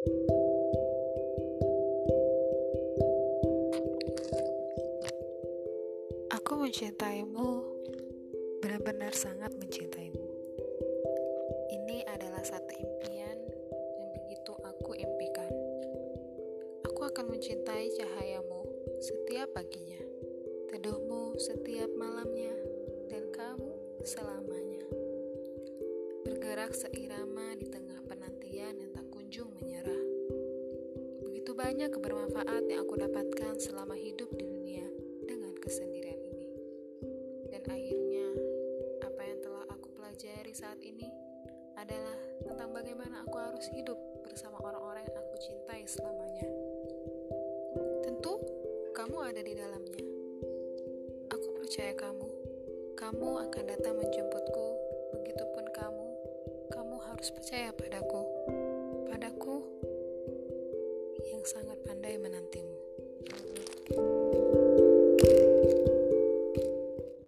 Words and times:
Aku 0.00 0.16
mencintaimu, 6.56 7.60
benar-benar 8.64 9.12
sangat 9.12 9.52
mencintaimu. 9.60 10.24
Ini 11.68 12.08
adalah 12.08 12.40
satu 12.40 12.72
impian 12.80 13.36
yang 14.00 14.10
begitu 14.16 14.56
aku 14.64 14.96
impikan. 14.96 15.52
Aku 16.88 17.04
akan 17.04 17.36
mencintai 17.36 17.92
cahayamu 17.92 18.72
setiap 19.04 19.52
paginya, 19.52 20.00
teduhmu 20.72 21.36
setiap 21.36 21.92
malamnya, 21.92 22.56
dan 23.12 23.28
kamu 23.28 24.00
selamanya. 24.08 24.80
Bergerak 26.24 26.72
seirama 26.72 27.29
banyak 31.60 31.92
kebermanfaat 31.92 32.72
yang 32.72 32.88
aku 32.88 32.96
dapatkan 32.96 33.60
selama 33.60 33.92
hidup 33.92 34.32
di 34.32 34.48
dunia 34.48 34.80
dengan 35.28 35.52
kesendirian 35.60 36.16
ini. 36.16 36.48
Dan 37.52 37.60
akhirnya, 37.68 38.32
apa 39.04 39.20
yang 39.28 39.38
telah 39.44 39.68
aku 39.68 39.92
pelajari 39.92 40.56
saat 40.56 40.80
ini 40.80 41.04
adalah 41.76 42.16
tentang 42.48 42.72
bagaimana 42.72 43.28
aku 43.28 43.36
harus 43.36 43.68
hidup 43.76 44.00
bersama 44.24 44.56
orang-orang 44.64 45.04
yang 45.04 45.20
aku 45.20 45.36
cintai 45.36 45.84
selamanya. 45.84 46.48
Tentu, 48.08 48.40
kamu 48.96 49.16
ada 49.20 49.44
di 49.44 49.52
dalamnya. 49.52 50.04
Aku 51.28 51.60
percaya 51.60 51.92
kamu. 51.92 52.28
Kamu 52.96 53.28
akan 53.36 53.64
datang 53.68 54.00
menjemputku, 54.00 54.66
begitupun 55.12 55.68
kamu. 55.76 56.08
Kamu 56.72 56.96
harus 57.04 57.28
percaya 57.28 57.68
padaku. 57.76 58.29
yang 61.40 61.48
sangat 61.48 61.80
pandai 61.88 62.20
menantimu. 62.20 62.76